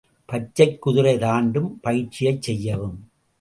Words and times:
பச்சைக் 0.25 0.81
குதிரை 0.81 1.17
தாண்டும் 1.17 1.79
பயிற்சியைச் 1.81 2.41
செய்யவும். 2.41 2.97